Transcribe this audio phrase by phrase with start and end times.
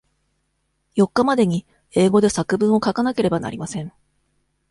[0.95, 3.93] 四日までに英語で作文を書かなければなりません。